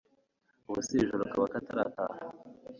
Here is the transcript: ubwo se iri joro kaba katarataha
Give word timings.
ubwo 0.67 0.79
se 0.85 0.91
iri 0.95 1.09
joro 1.09 1.25
kaba 1.31 1.47
katarataha 1.53 2.15